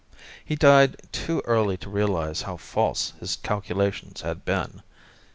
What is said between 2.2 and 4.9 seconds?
how false his calculations had been.